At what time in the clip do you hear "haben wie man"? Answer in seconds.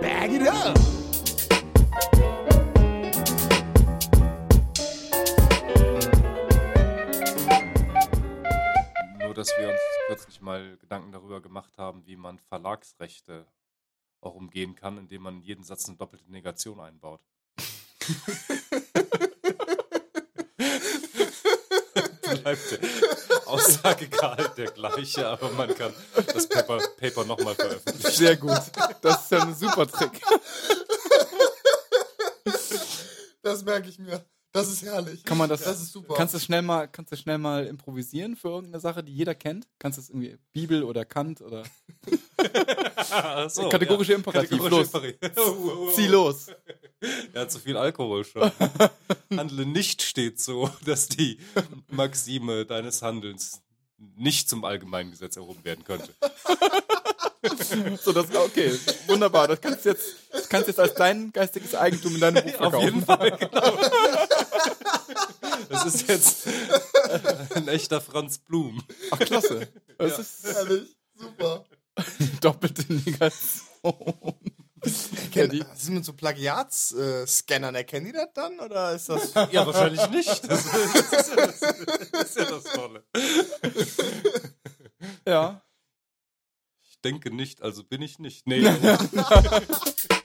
11.76-12.38